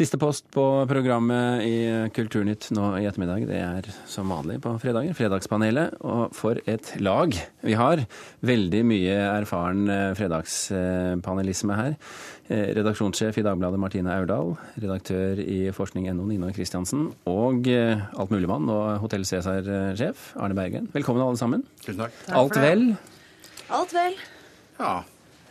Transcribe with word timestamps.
Siste 0.00 0.16
post 0.16 0.46
på 0.48 0.62
programmet 0.88 1.60
i 1.60 1.74
Kulturnytt 2.16 2.70
nå 2.72 2.86
i 2.96 3.04
ettermiddag, 3.04 3.42
det 3.50 3.58
er 3.60 3.88
som 4.08 4.30
vanlig 4.32 4.56
på 4.64 4.72
fredager. 4.80 5.12
Fredagspanelet. 5.18 5.98
Og 6.00 6.32
for 6.32 6.56
et 6.64 6.88
lag 7.04 7.36
vi 7.60 7.76
har. 7.76 8.06
Veldig 8.40 8.80
mye 8.88 9.18
erfaren 9.26 9.92
eh, 9.92 10.06
fredagspanelisme 10.16 11.76
her. 11.76 11.98
Eh, 12.48 12.72
redaksjonssjef 12.80 13.42
i 13.42 13.44
Dagbladet 13.44 13.82
Martine 13.82 14.16
Aurdal. 14.16 14.54
Redaktør 14.80 15.44
i 15.44 15.66
forskning.no 15.76 16.24
Nina 16.32 16.48
Kristiansen. 16.56 17.10
Og 17.28 17.68
eh, 17.68 18.00
altmuligmann 18.16 18.72
og 18.72 19.02
Hotell 19.04 19.28
Cæsar-sjef 19.28 20.30
Arne 20.40 20.56
Bergen. 20.56 20.88
Velkommen 20.96 21.28
alle 21.28 21.36
sammen. 21.36 21.68
Tusen 21.84 22.06
takk. 22.06 22.22
Alt 22.40 22.56
vel? 22.56 22.94
Alt 23.68 23.92
vel. 24.00 24.22
Ja. 24.80 24.94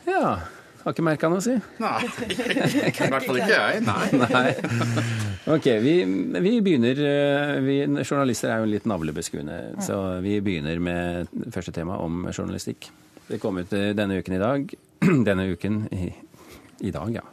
Ja. 0.09 0.39
Har 0.83 0.95
ikke 0.95 1.03
merka 1.03 1.29
noe 1.31 1.41
å 1.41 1.43
si. 1.43 1.55
Nei. 1.81 1.97
I 2.87 3.09
hvert 3.11 3.25
fall 3.25 3.39
ikke 3.41 3.51
jeg. 3.51 3.81
Nei. 3.83 4.05
Nei. 4.23 5.07
Ok, 5.51 5.67
vi, 5.83 5.95
vi 6.39 6.53
begynner 6.63 7.01
eh, 7.03 7.55
vi, 7.65 7.75
Journalister 8.05 8.53
er 8.53 8.63
jo 8.63 8.69
litt 8.71 8.87
navlebeskuende, 8.87 9.59
så 9.83 9.99
vi 10.23 10.37
begynner 10.45 10.79
med 10.83 11.33
første 11.55 11.73
tema 11.75 11.99
om 12.03 12.23
journalistikk. 12.31 12.91
Det 13.27 13.41
kom 13.43 13.59
ut 13.59 13.73
eh, 13.75 13.91
denne 13.97 14.21
uken 14.21 14.37
i 14.37 14.41
dag. 14.41 14.77
Denne 15.27 15.49
uken 15.51 15.83
i, 15.95 16.07
i 16.87 16.95
dag, 16.95 17.11
ja. 17.19 17.25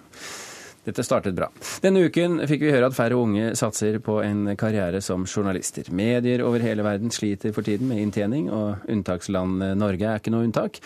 Dette 0.87 1.03
startet 1.03 1.35
bra. 1.35 1.49
Denne 1.83 2.05
uken 2.07 2.39
fikk 2.47 2.63
vi 2.63 2.71
høre 2.71 2.87
at 2.87 2.95
færre 2.95 3.19
unge 3.19 3.57
satser 3.59 3.99
på 3.99 4.21
en 4.23 4.53
karriere 4.59 5.01
som 5.03 5.25
journalister. 5.27 5.89
Medier 5.91 6.45
over 6.47 6.63
hele 6.63 6.85
verden 6.87 7.11
sliter 7.11 7.55
for 7.55 7.67
tiden 7.67 7.91
med 7.91 8.05
inntjening, 8.05 8.47
og 8.55 8.87
unntakslandet 8.91 9.75
Norge 9.81 10.07
er 10.07 10.23
ikke 10.23 10.35
noe 10.35 10.47
unntak. 10.47 10.79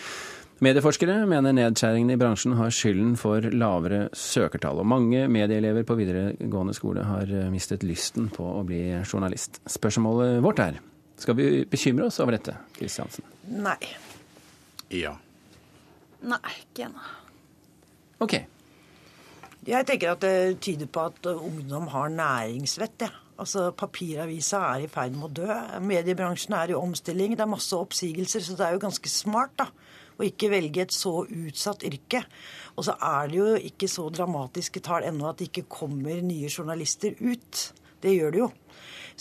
Medieforskere 0.61 1.23
mener 1.25 1.55
nedskjæringene 1.57 2.13
i 2.13 2.19
bransjen 2.21 2.53
har 2.53 2.69
skylden 2.69 3.15
for 3.17 3.41
lavere 3.49 4.03
søkertall. 4.13 4.77
Og 4.83 4.85
mange 4.85 5.23
medieelever 5.25 5.87
på 5.89 5.97
videregående 5.97 6.75
skole 6.77 7.05
har 7.07 7.25
eh, 7.33 7.49
mistet 7.49 7.81
lysten 7.81 8.27
på 8.29 8.45
å 8.45 8.61
bli 8.67 8.83
journalist. 9.01 9.57
Spørsmålet 9.65 10.37
vårt 10.45 10.61
er 10.61 10.77
skal 11.21 11.37
vi 11.37 11.47
bekymre 11.69 12.07
oss 12.09 12.21
over 12.21 12.37
dette, 12.37 12.55
Kristiansen? 12.77 13.25
Nei. 13.61 13.77
Ja. 14.93 15.15
Nei, 16.25 16.53
ikke 16.61 16.87
ennå. 16.87 17.09
Ok. 18.21 18.37
Jeg 19.65 19.85
tenker 19.89 20.13
at 20.13 20.23
det 20.25 20.61
tyder 20.65 20.89
på 20.89 21.07
at 21.09 21.29
ungdom 21.33 21.89
har 21.93 22.09
næringsvett. 22.13 23.05
Ja. 23.05 23.11
Altså, 23.41 23.71
Papiravisa 23.73 24.59
er 24.75 24.85
i 24.85 24.89
ferd 24.91 25.15
med 25.17 25.25
å 25.25 25.33
dø. 25.41 25.49
Mediebransjen 25.81 26.53
er 26.57 26.73
i 26.73 26.77
omstilling. 26.77 27.33
Det 27.33 27.45
er 27.45 27.49
masse 27.49 27.73
oppsigelser, 27.77 28.43
så 28.45 28.57
det 28.59 28.67
er 28.67 28.75
jo 28.75 28.83
ganske 28.83 29.09
smart 29.09 29.55
da, 29.57 29.71
å 30.19 30.25
ikke 30.27 30.51
velge 30.53 30.83
et 30.85 30.93
så 30.93 31.23
utsatt 31.25 31.85
yrke. 31.87 32.21
Og 32.77 32.85
så 32.85 32.93
er 33.01 33.31
det 33.31 33.39
jo 33.39 33.47
ikke 33.71 33.89
så 33.89 34.05
dramatiske 34.13 34.83
tall 34.85 35.07
ennå 35.09 35.31
at 35.31 35.41
det 35.41 35.49
ikke 35.49 35.65
kommer 35.81 36.21
nye 36.21 36.51
journalister 36.51 37.17
ut. 37.17 37.63
Det 38.01 38.13
gjør 38.13 38.35
det 38.35 38.43
jo. 38.43 38.51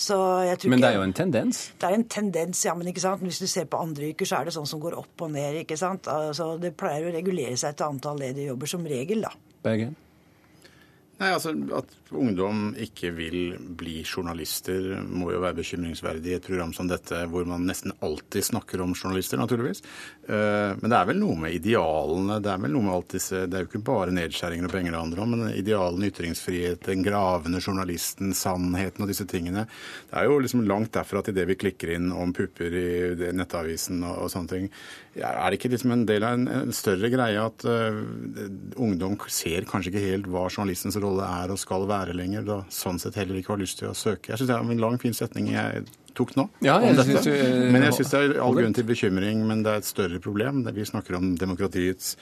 Så 0.01 0.17
jeg 0.47 0.69
Men 0.71 0.81
det 0.81 0.89
er 0.89 0.97
jo 0.97 1.03
en 1.03 1.13
tendens. 1.13 1.73
det 1.81 1.89
er 1.89 1.95
en 1.95 2.05
tendens, 2.09 2.65
ja, 2.65 2.75
men 2.75 2.89
ikke 2.89 3.03
sant? 3.03 3.23
Hvis 3.23 3.41
du 3.41 3.47
ser 3.47 3.67
på 3.69 3.81
andre 3.81 4.13
yrker, 4.13 4.29
så 4.29 4.39
er 4.39 4.45
det 4.49 4.55
sånn 4.55 4.69
som 4.69 4.81
går 4.81 4.97
opp 4.97 5.25
og 5.27 5.33
ned. 5.33 5.65
ikke 5.65 5.77
sant? 5.77 6.09
Altså, 6.09 6.59
Det 6.61 6.77
pleier 6.77 7.09
å 7.09 7.13
regulere 7.13 7.57
seg 7.57 7.77
til 7.77 7.87
antall 7.87 8.19
ledige 8.19 8.53
jobber 8.53 8.67
som 8.67 8.87
regel, 8.87 9.21
da. 9.23 9.33
Bergen? 9.63 9.97
Nei, 11.21 11.35
altså 11.37 11.53
At 11.77 11.91
ungdom 12.17 12.71
ikke 12.81 13.11
vil 13.13 13.53
bli 13.79 13.99
journalister, 14.01 15.03
må 15.05 15.29
jo 15.35 15.43
være 15.43 15.59
bekymringsverdig 15.59 16.33
i 16.33 16.37
et 16.39 16.47
program 16.47 16.73
som 16.75 16.89
dette, 16.89 17.19
hvor 17.31 17.45
man 17.47 17.67
nesten 17.69 17.93
alltid 18.03 18.47
snakker 18.49 18.81
om 18.81 18.95
journalister, 18.97 19.39
naturligvis. 19.39 19.83
Eh, 20.25 20.73
Men 20.81 20.89
det 20.89 20.97
er 20.97 21.11
vel 21.11 21.21
noe 21.21 21.37
med 21.43 21.55
idealene. 21.59 22.41
Det 22.43 22.51
er 22.51 22.63
vel 22.65 22.73
noe 22.73 22.87
med 22.87 22.95
alt 22.95 23.15
disse, 23.19 23.43
det 23.45 23.59
er 23.59 23.67
jo 23.67 23.69
ikke 23.69 23.83
bare 23.91 24.15
nedskjæringer 24.17 24.71
og 24.71 24.75
penger 24.75 24.97
det 24.97 25.03
handler 25.03 25.23
om, 25.27 25.37
men 25.37 25.53
idealene, 25.53 26.09
ytringsfrihet, 26.11 26.81
den 26.89 27.05
gravende 27.05 27.61
journalisten, 27.61 28.33
sannheten 28.35 29.05
og 29.05 29.13
disse 29.13 29.29
tingene. 29.29 29.67
Det 30.09 30.19
er 30.23 30.31
jo 30.31 30.41
liksom 30.41 30.65
langt 30.67 30.95
derfra 30.97 31.23
til 31.27 31.37
det 31.37 31.47
vi 31.53 31.59
klikker 31.61 31.95
inn 31.99 32.09
om 32.17 32.33
pupper 32.35 32.81
i 32.81 33.31
nettavisen 33.37 34.01
og, 34.09 34.25
og 34.25 34.33
sånne 34.33 34.55
ting. 34.57 34.73
Er 35.21 35.51
det 35.51 35.59
ikke 35.59 35.73
liksom 35.75 35.93
en 35.93 36.07
del 36.09 36.25
av 36.25 36.37
en, 36.39 36.49
en 36.49 36.75
større 36.75 37.11
greie 37.13 37.39
at 37.43 37.65
uh, 37.67 37.97
ungdom 38.81 39.17
ser 39.29 39.67
kanskje 39.69 39.91
ikke 39.91 40.05
helt 40.05 40.29
hva 40.31 40.45
journalistens 40.49 40.97
rolle 41.03 41.10
er 41.25 41.51
og 41.51 41.59
skal 41.61 41.87
være 41.91 42.15
lenger, 42.17 42.45
da 42.47 42.59
sånn 42.73 43.01
sett 43.03 43.19
heller 43.19 43.41
ikke 43.41 43.55
har 43.57 43.63
lyst 43.63 43.81
til 43.83 43.91
å 43.91 43.97
søke? 43.97 44.31
Jeg 44.31 44.41
syns 44.41 44.51
det 44.53 44.57
er 44.57 44.75
en 44.77 44.85
lang, 44.85 44.99
fin 45.03 45.17
setning 45.17 45.51
jeg 45.53 45.85
tok 46.15 46.35
nå. 46.39 46.47
Ja, 46.65 46.79
om 46.79 46.91
jeg 46.91 47.07
synes 47.09 47.27
du, 47.27 47.33
eh, 47.35 47.71
men 47.75 47.87
jeg 47.87 47.99
syns 47.99 48.15
det 48.15 48.23
er 48.23 48.37
all 48.45 48.57
grunn 48.59 48.77
til 48.77 48.87
bekymring, 48.89 49.45
men 49.49 49.65
det 49.67 49.73
er 49.73 49.83
et 49.83 49.91
større 49.91 50.21
problem. 50.23 50.63
Vi 50.77 50.87
snakker 50.87 51.19
om 51.19 51.33
demokratiets 51.41 52.15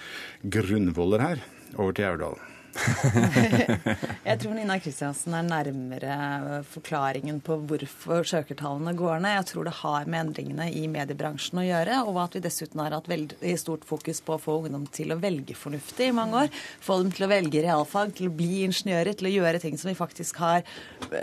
grunnvoller 0.57 1.25
her. 1.25 1.45
Over 1.77 1.93
til 1.93 2.09
Aurdal. 2.09 2.39
Jeg 4.29 4.39
tror 4.43 4.55
Nina 4.55 4.77
Kristiansen 4.83 5.35
er 5.37 5.47
nærmere 5.47 6.61
forklaringen 6.69 7.41
på 7.45 7.57
hvorfor 7.69 8.27
søkertallene 8.29 8.95
går 8.99 9.23
ned. 9.25 9.37
Jeg 9.39 9.47
tror 9.51 9.69
det 9.69 9.75
har 9.81 10.09
med 10.11 10.21
endringene 10.27 10.69
i 10.77 10.85
mediebransjen 10.91 11.63
å 11.63 11.67
gjøre, 11.67 12.01
og 12.09 12.21
at 12.23 12.37
vi 12.37 12.43
dessuten 12.45 12.83
har 12.83 12.97
hatt 12.97 13.11
veldig 13.11 13.55
stort 13.61 13.87
fokus 13.89 14.21
på 14.25 14.37
å 14.37 14.43
få 14.43 14.59
ungdom 14.63 14.87
til 14.95 15.15
å 15.15 15.19
velge 15.21 15.57
fornuftig 15.59 16.11
i 16.11 16.17
mange 16.17 16.45
år. 16.45 16.53
Få 16.85 17.01
dem 17.03 17.13
til 17.15 17.27
å 17.27 17.31
velge 17.33 17.65
realfag, 17.65 18.15
til 18.19 18.31
å 18.31 18.37
bli 18.39 18.63
ingeniører, 18.67 19.17
til 19.19 19.31
å 19.31 19.35
gjøre 19.35 19.63
ting 19.65 19.79
som 19.81 19.91
vi 19.91 19.99
faktisk 19.99 20.41
har 20.43 20.67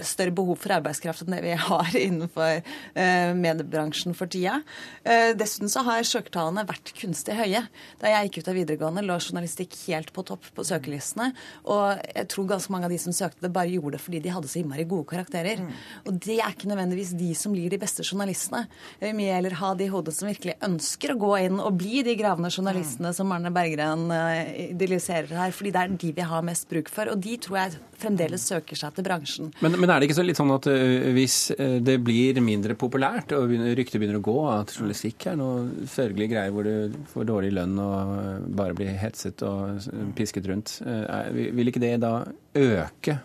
større 0.06 0.34
behov 0.36 0.60
for 0.64 0.76
arbeidskraft 0.78 1.26
enn 1.26 1.38
det 1.38 1.44
vi 1.46 1.56
har 1.70 2.00
innenfor 2.00 2.60
eh, 2.60 3.32
mediebransjen 3.38 4.18
for 4.18 4.32
tida. 4.32 4.62
Eh, 5.04 5.32
dessuten 5.38 5.72
så 5.72 5.86
har 5.88 6.06
søkertallene 6.08 6.66
vært 6.68 6.94
kunstig 6.98 7.38
høye. 7.38 7.66
Da 8.02 8.12
jeg 8.12 8.30
gikk 8.30 8.42
ut 8.42 8.52
av 8.52 8.60
videregående, 8.60 9.06
lå 9.06 9.20
journalistikk 9.20 9.78
helt 9.86 10.12
på 10.16 10.26
topp 10.28 10.50
på 10.56 10.66
søkelistene. 10.68 11.32
Og 11.72 12.02
jeg 12.16 12.28
tror 12.32 12.50
ganske 12.54 12.72
mange 12.76 12.90
av 12.90 12.94
de 12.96 13.00
som 13.02 13.16
søkte 13.16 13.46
det, 13.46 13.54
bare 13.56 13.72
gjorde 13.74 13.96
det 13.98 14.02
fordi 14.06 14.22
de 14.26 14.34
hadde 14.36 14.52
så 14.52 14.60
innmari 14.62 14.86
gode 14.90 15.08
karakterer. 15.10 15.64
Og 16.06 16.20
det 16.26 16.40
er 16.40 16.54
ikke 16.54 16.70
nødvendigvis 16.72 17.14
de 17.18 17.32
som 17.38 17.54
blir 17.56 17.70
de 17.74 17.80
beste 17.82 18.04
journalistene. 18.06 18.66
Jeg 19.00 19.10
vil 19.12 19.18
mye 19.22 19.36
heller 19.38 19.58
ha 19.62 19.74
de 19.76 19.86
i 19.88 19.92
hodet 19.94 20.16
som 20.18 20.30
virkelig 20.30 20.58
ønsker 20.66 21.14
å 21.16 21.20
gå 21.22 21.32
inn 21.46 21.60
og 21.62 21.78
bli 21.80 22.04
de 22.06 22.16
gravende 22.20 22.52
journalistene 22.54 23.14
som 23.16 23.32
Arne 23.36 23.52
Berggren 23.56 24.08
idealiserer 24.10 24.86
idylliserer 24.86 25.32
her, 25.38 25.52
fordi 25.56 25.72
det 25.74 25.82
er 25.82 25.94
de 26.02 26.10
vi 26.16 26.24
har 26.26 26.44
mest 26.46 26.68
bruk 26.70 26.90
for. 26.92 27.10
Og 27.12 27.20
de 27.24 27.36
tror 27.42 27.58
jeg 27.60 27.78
fremdeles 28.00 28.44
søker 28.50 28.78
seg 28.78 28.96
til 28.98 29.06
bransjen. 29.08 29.52
Men, 29.64 29.76
men 29.80 29.90
er 29.92 30.00
det 30.02 30.10
ikke 30.10 30.18
så 30.20 30.26
litt 30.26 30.40
sånn 30.40 30.52
at 30.56 30.68
hvis 31.16 31.38
det 31.86 31.96
blir 32.04 32.40
mindre 32.44 32.76
populært, 32.80 33.32
og 33.38 33.54
ryktet 33.78 34.02
begynner 34.02 34.20
å 34.20 34.26
gå, 34.26 34.36
at 34.52 34.74
journalistikk 34.76 35.28
er 35.32 35.38
noe 35.40 35.88
sørgelig 35.90 36.28
greier 36.34 36.54
hvor 36.56 36.68
du 36.68 36.98
får 37.14 37.30
dårlig 37.30 37.54
lønn 37.56 37.78
og 37.82 38.50
bare 38.60 38.76
blir 38.78 38.92
hetset 39.00 39.42
og 39.48 39.88
pisket 40.18 40.50
rundt, 40.52 40.78
er- 40.86 41.25
vil 41.34 41.72
ikke 41.72 41.84
det 41.84 41.96
da 42.04 42.18
øke 42.56 43.20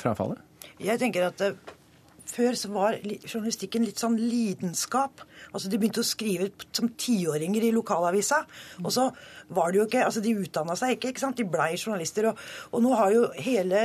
frafallet? 0.00 0.40
Jeg 0.82 0.98
tenker 0.98 1.28
at 1.28 1.42
eh, 1.46 1.54
før 2.32 2.56
så 2.56 2.70
var 2.72 2.96
journalistikken 3.02 3.84
litt 3.86 4.00
sånn 4.00 4.16
lidenskap. 4.18 5.22
Altså 5.52 5.70
De 5.70 5.78
begynte 5.78 6.02
å 6.02 6.06
skrive 6.06 6.48
som 6.74 6.88
tiåringer 6.98 7.66
i 7.68 7.72
lokalavisa. 7.74 8.40
Og 8.82 8.90
så 8.94 9.08
var 9.52 9.72
det 9.72 9.82
jo 9.82 9.86
ikke 9.88 10.04
Altså, 10.06 10.22
de 10.24 10.34
utdanna 10.38 10.76
seg 10.78 10.96
ikke, 10.96 11.12
ikke 11.12 11.24
sant. 11.24 11.38
De 11.38 11.48
blei 11.48 11.74
journalister. 11.76 12.30
Og, 12.30 12.40
og 12.72 12.84
nå 12.84 12.94
har 12.98 13.12
jo 13.14 13.26
hele 13.42 13.84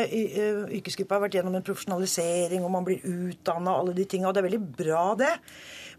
yrkesgruppa 0.79 1.19
vært 1.25 1.37
gjennom 1.37 1.57
en 1.59 1.65
profesjonalisering, 1.65 2.63
og 2.63 2.73
man 2.73 2.87
blir 2.87 3.03
utdanna 3.03 3.75
og 3.75 3.83
alle 3.83 3.97
de 3.97 4.07
tinga. 4.09 4.29
Og 4.29 4.37
det 4.37 4.43
er 4.43 4.49
veldig 4.49 4.63
bra, 4.79 5.03
det. 5.19 5.33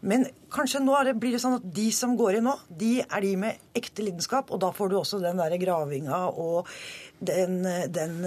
Men 0.01 0.27
kanskje 0.55 0.81
nå 0.85 0.95
blir 1.19 1.35
det 1.35 1.41
sånn 1.43 1.57
at 1.59 1.65
de 1.75 1.89
som 1.95 2.15
går 2.19 2.39
inn 2.39 2.47
nå, 2.47 2.55
de 2.71 2.99
er 3.03 3.25
de 3.25 3.33
med 3.41 3.79
ekte 3.79 4.05
lidenskap. 4.07 4.53
Og 4.55 4.61
da 4.63 4.71
får 4.75 4.93
du 4.93 4.99
også 4.99 5.23
den 5.23 5.41
der 5.41 5.57
gravinga 5.59 6.21
og 6.31 6.71
den, 7.19 7.65
den 7.95 8.21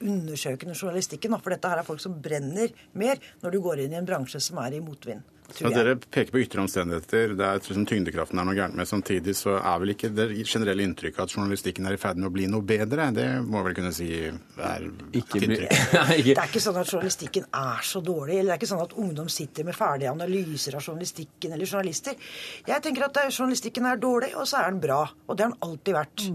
undersøkende 0.00 0.76
journalistikken. 0.76 1.38
For 1.40 1.54
dette 1.54 1.72
her 1.72 1.80
er 1.80 1.88
folk 1.88 2.04
som 2.04 2.18
brenner 2.22 2.74
mer 2.92 3.22
når 3.42 3.56
du 3.56 3.62
går 3.64 3.86
inn 3.86 3.96
i 3.96 4.00
en 4.00 4.08
bransje 4.08 4.42
som 4.44 4.60
er 4.64 4.76
i 4.76 4.84
motvind. 4.84 5.24
Ja, 5.60 5.70
dere 5.70 5.94
peker 5.96 6.34
på 6.34 6.40
ytre 6.42 6.62
omstendigheter. 6.64 7.34
Det 7.38 7.46
er 7.46 7.60
liksom 7.62 7.86
Tyngdekraften 7.88 8.40
er 8.40 8.46
noe 8.48 8.56
gærent 8.56 8.76
med. 8.78 8.88
Samtidig 8.88 9.36
så 9.38 9.56
er 9.60 9.78
vel 9.82 9.92
ikke 9.94 10.10
det 10.14 10.28
generelle 10.42 10.84
inntrykket 10.86 11.22
at 11.22 11.34
journalistikken 11.36 11.86
er 11.88 11.96
i 11.96 12.00
ferd 12.00 12.20
med 12.20 12.28
å 12.30 12.34
bli 12.34 12.48
noe 12.50 12.66
bedre. 12.66 13.08
Det 13.16 13.28
må 13.46 13.62
vel 13.66 13.76
kunne 13.76 13.92
si 13.96 14.10
er 14.26 14.88
Ikke 15.12 15.40
et 15.40 15.46
inntrykk. 15.46 15.78
Det 16.26 16.34
er 16.34 16.50
ikke 16.50 16.62
sånn 16.62 16.80
at 16.80 16.90
journalistikken 16.90 17.46
er 17.62 17.86
så 17.86 18.02
dårlig. 18.04 18.40
eller 18.40 18.52
Det 18.52 18.56
er 18.56 18.62
ikke 18.62 18.72
sånn 18.74 18.84
at 18.84 18.98
ungdom 19.06 19.30
sitter 19.32 19.68
med 19.68 19.78
ferdige 19.78 20.12
analyser 20.12 20.76
av 20.78 20.84
journalistikken 20.84 21.56
eller 21.56 21.70
journalister. 21.70 22.18
Jeg 22.66 22.84
tenker 22.84 23.06
at 23.08 23.22
journalistikken 23.30 23.88
er 23.88 24.02
dårlig, 24.02 24.34
og 24.36 24.48
så 24.50 24.62
er 24.62 24.70
den 24.72 24.82
bra. 24.82 25.02
Og 25.26 25.36
det 25.36 25.46
har 25.46 25.54
den 25.54 25.68
alltid 25.70 25.96
vært. 25.96 26.28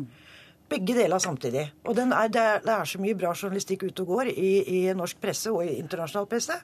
Begge 0.71 0.95
deler 0.95 1.19
samtidig. 1.19 1.65
Og 1.83 1.97
er, 2.00 2.27
det, 2.31 2.41
er, 2.41 2.62
det 2.63 2.73
er 2.73 2.88
så 2.88 3.01
mye 3.03 3.18
bra 3.19 3.33
journalistikk 3.35 3.83
ute 3.89 4.06
og 4.06 4.13
går 4.15 4.31
i, 4.31 4.51
i 4.63 4.81
norsk 4.95 5.19
presse 5.21 5.51
og 5.51 5.65
i 5.65 5.77
internasjonal 5.81 6.29
presse. 6.31 6.56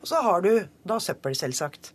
Og 0.00 0.10
så 0.10 0.22
har 0.22 0.44
du 0.46 0.52
da 0.86 1.00
søppel, 1.02 1.34
selvsagt. 1.34 1.92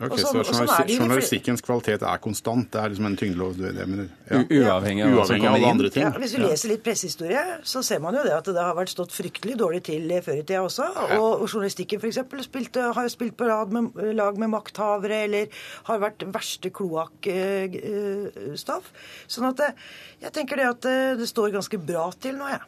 Ok, 0.00 0.12
Og 0.12 0.18
sånn- 0.20 0.30
så 0.30 0.38
og 0.38 0.46
sånn 0.46 0.68
er 0.80 0.84
de 0.86 0.94
journalistikkens 0.96 1.60
kvalitet 1.66 2.02
er 2.06 2.18
konstant? 2.22 2.70
Det 2.70 2.78
er 2.80 2.88
liksom 2.92 3.06
en 3.06 3.16
tyngdelov? 3.16 3.56
du- 3.56 3.72
Det, 3.72 3.86
men, 3.88 4.10
ja. 4.30 4.38
Uavhengig 4.44 5.02
av 5.04 5.10
Uavhengig 5.18 5.48
av 5.48 5.54
alle 5.54 5.66
andre 5.66 5.90
ting? 5.90 6.02
Ja, 6.04 6.10
hvis 6.12 6.32
du 6.36 6.38
leser 6.38 6.68
litt 6.68 6.84
pressehistorie, 6.84 7.58
så 7.64 7.82
ser 7.82 7.98
man 7.98 8.14
jo 8.14 8.22
det 8.22 8.32
at 8.32 8.44
det 8.44 8.54
har 8.54 8.74
vært 8.76 8.94
stått 8.94 9.10
fryktelig 9.10 9.56
dårlig 9.58 9.82
til 9.82 10.08
før 10.22 10.38
i 10.38 10.42
tida 10.44 10.62
også. 10.62 10.86
Og, 11.18 11.42
og 11.42 11.48
journalistikken 11.48 11.98
f.eks. 11.98 12.16
har 12.16 13.02
jo 13.02 13.08
spilt 13.10 13.36
på 13.36 13.46
rad 13.48 13.72
med, 13.72 13.92
lag 14.14 14.38
med 14.38 14.50
makthavere, 14.50 15.24
eller 15.24 15.48
har 15.84 15.98
vært 15.98 16.18
verste 16.30 16.70
kloakkstoff. 16.70 18.84
Sånn 19.28 19.48
at 19.50 19.56
det, 19.56 19.74
jeg 20.22 20.32
tenker 20.32 20.56
det 20.56 20.68
at 20.68 20.80
det, 20.86 20.96
det 21.18 21.28
står 21.30 21.52
ganske 21.58 21.80
bra 21.84 22.08
til 22.20 22.38
nå, 22.38 22.48
jeg. 22.48 22.62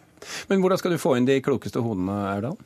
Men 0.51 0.61
hvordan 0.61 0.81
skal 0.83 0.93
du 0.93 0.99
få 1.01 1.15
inn 1.17 1.29
de 1.29 1.39
klokeste 1.41 1.81
hodene, 1.81 2.57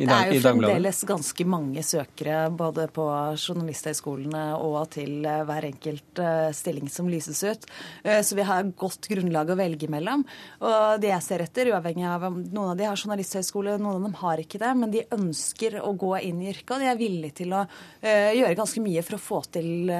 Erdal? 0.00 0.30
det 0.30 0.30
er 0.30 0.34
jo 0.34 0.42
fremdeles 0.44 1.00
ganske 1.08 1.44
mange 1.48 1.82
søkere 1.84 2.38
både 2.56 2.86
på 2.94 3.04
journalisthøyskolene 3.36 4.44
og 4.56 4.78
til 4.94 5.26
eh, 5.28 5.42
hver 5.48 5.66
enkelt 5.68 6.22
eh, 6.24 6.48
stilling 6.56 6.88
som 6.92 7.08
lyses 7.10 7.42
ut. 7.44 7.66
Eh, 8.02 8.20
så 8.26 8.38
vi 8.38 8.46
har 8.48 8.70
godt 8.80 9.10
grunnlag 9.10 9.52
å 9.52 9.58
velge 9.60 9.90
mellom. 9.92 10.24
Og 10.64 11.00
det 11.02 11.12
jeg 11.12 11.26
ser 11.26 11.44
etter, 11.44 11.72
uavhengig 11.74 12.06
av 12.08 12.28
om 12.30 12.40
noen 12.42 12.72
av 12.72 12.80
de 12.80 12.88
har 12.88 13.00
journalisthøyskole, 13.00 13.76
noen 13.78 14.00
av 14.00 14.08
dem 14.08 14.18
har 14.22 14.42
ikke 14.42 14.62
det, 14.62 14.72
men 14.80 14.94
de 14.94 15.06
ønsker 15.16 15.80
å 15.84 15.92
gå 15.98 16.14
inn 16.24 16.40
i 16.42 16.50
yrket, 16.54 16.74
og 16.76 16.84
de 16.84 16.90
er 16.90 17.00
villige 17.00 17.40
til 17.42 17.56
å 17.56 17.64
gjøre 18.00 18.56
ganske 18.58 18.82
mye 18.82 19.02
for 19.04 19.16
å 19.16 19.22
få 19.22 19.40
til, 19.52 19.90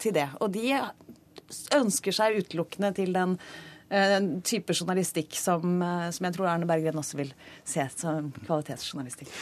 til 0.00 0.14
det. 0.14 0.26
Og 0.44 0.52
de 0.54 0.76
ønsker 1.78 2.14
seg 2.14 2.40
utelukkende 2.42 2.92
til 2.96 3.14
den 3.16 3.36
en 3.90 4.28
type 4.42 4.74
journalistikk 4.74 5.34
som, 5.36 5.82
eh, 5.82 6.10
som 6.10 6.26
jeg 6.26 6.36
tror 6.36 6.48
Arne 6.50 6.68
Berggren 6.68 7.00
også 7.00 7.16
vil 7.20 7.32
se 7.64 7.86
som 7.96 8.30
kvalitetsjournalistikk. 8.44 9.32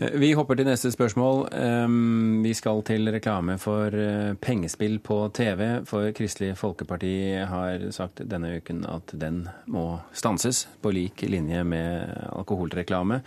Eh, 0.00 0.16
vi 0.18 0.32
hopper 0.34 0.58
til 0.58 0.66
neste 0.66 0.90
spørsmål. 0.90 1.46
Vi 2.44 2.54
skal 2.54 2.82
til 2.82 3.10
reklame 3.14 3.58
for 3.58 3.90
pengespill 4.42 4.98
på 4.98 5.28
TV. 5.34 5.84
For 5.86 6.10
Kristelig 6.12 6.56
Folkeparti 6.58 7.44
har 7.46 7.90
sagt 7.90 8.24
denne 8.28 8.56
uken 8.58 8.84
at 8.90 9.14
den 9.14 9.48
må 9.66 10.00
stanses, 10.12 10.66
på 10.82 10.90
lik 10.90 11.22
linje 11.22 11.64
med 11.64 12.10
alkoholreklame. 12.32 13.22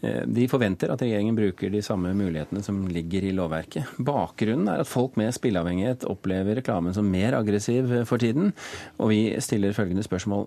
Eh, 0.00 0.22
de 0.26 0.48
forventer 0.48 0.92
at 0.92 1.02
regjeringen 1.02 1.36
bruker 1.36 1.72
de 1.72 1.82
samme 1.82 2.12
mulighetene 2.16 2.62
som 2.62 2.82
ligger 2.88 3.24
i 3.24 3.32
lovverket. 3.36 3.96
Bakgrunnen 3.96 4.68
er 4.72 4.84
at 4.84 4.90
folk 4.90 5.16
med 5.20 5.34
spilleavhengighet 5.36 6.04
opplever 6.08 6.60
reklamen 6.60 6.94
som 6.96 7.08
mer 7.10 7.38
aggressiv 7.38 7.88
for 8.08 8.22
tiden. 8.22 8.52
Og 9.00 9.12
vi 9.14 9.20
stiller 9.44 9.76
følgende 9.76 10.04
spørsmål. 10.06 10.46